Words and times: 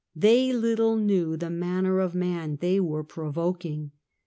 They 0.15 0.51
little 0.51 0.95
knew 0.97 1.37
the 1.37 1.51
manner 1.51 1.99
of 1.99 2.15
man 2.15 2.55
they 2.55 2.79
were 2.79 3.03
pro 3.03 3.31
voking. 3.31 3.91